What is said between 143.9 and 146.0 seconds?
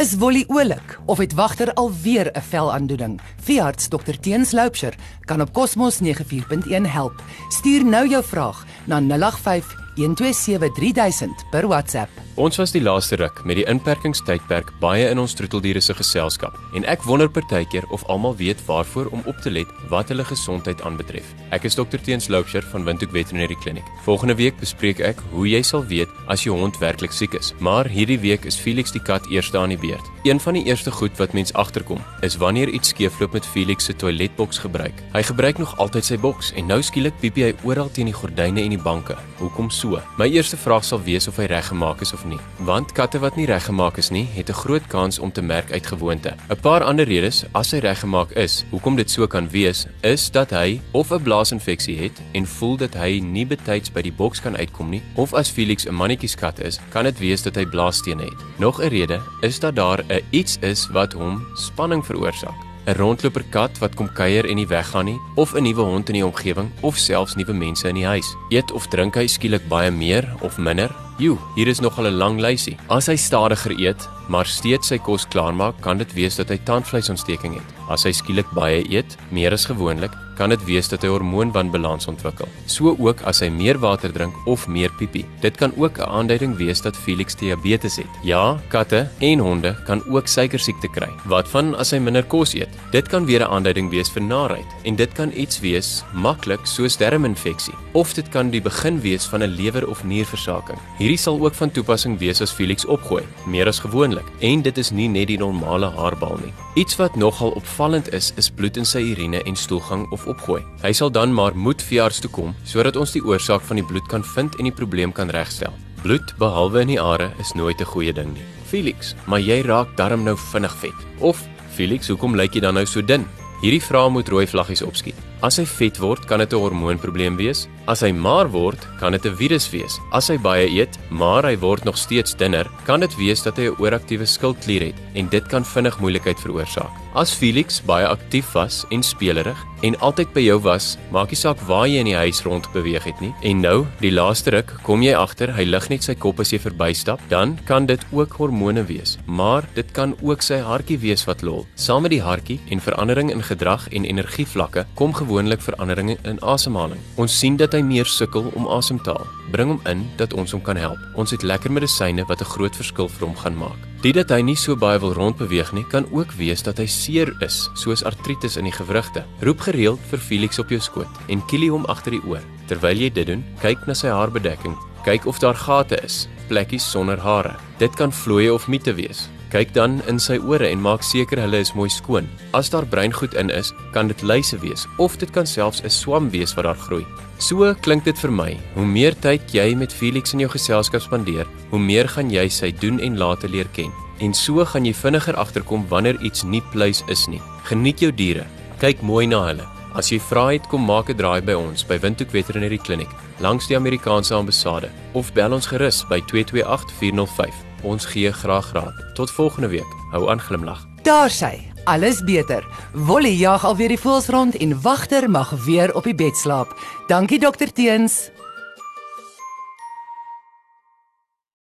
die laaste ruk, kom jy agter hy lig